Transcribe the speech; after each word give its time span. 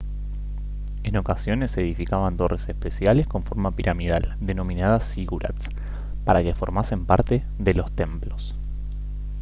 en 1.03 1.15
ocasiones 1.15 1.69
se 1.69 1.81
edificaban 1.81 2.35
torres 2.35 2.67
especiales 2.67 3.27
con 3.27 3.43
forma 3.43 3.69
piramidal 3.69 4.35
denominadas 4.41 5.07
zigurats 5.13 5.69
para 6.25 6.41
que 6.41 6.55
formasen 6.55 7.05
parte 7.05 7.43
de 7.59 7.75
los 7.75 7.91
templos 7.91 8.55